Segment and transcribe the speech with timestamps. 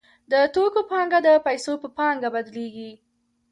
[0.31, 2.91] د توکو پانګه د پیسو په پانګه بدلېږي